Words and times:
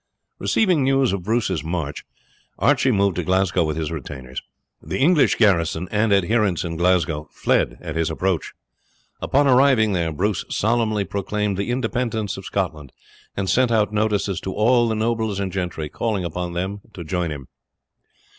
Receiving 0.39 0.83
news 0.83 1.13
of 1.13 1.21
Bruce's 1.21 1.63
march, 1.63 2.05
Archie 2.57 2.89
moved 2.89 3.17
to 3.17 3.23
Glasgow 3.23 3.63
with 3.63 3.77
his 3.77 3.91
retainers. 3.91 4.41
The 4.81 4.97
English 4.97 5.35
garrison 5.35 5.87
and 5.91 6.11
adherents 6.11 6.63
in 6.63 6.75
Glasgow 6.75 7.27
fled 7.29 7.77
at 7.81 7.95
his 7.95 8.09
approach. 8.09 8.53
Upon 9.21 9.45
arriving 9.47 9.93
there 9.93 10.11
Bruce 10.11 10.43
solemnly 10.49 11.05
proclaimed 11.05 11.55
the 11.55 11.69
independence 11.69 12.35
of 12.35 12.45
Scotland, 12.45 12.91
and 13.37 13.47
sent 13.47 13.69
out 13.71 13.93
notices 13.93 14.41
to 14.41 14.53
all 14.53 14.89
the 14.89 14.95
nobles 14.95 15.39
and 15.39 15.51
gentry, 15.51 15.87
calling 15.87 16.25
upon 16.25 16.53
them 16.53 16.81
to 16.95 17.03
join 17.03 17.29
him. 17.29 17.47